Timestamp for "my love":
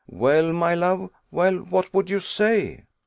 0.51-1.11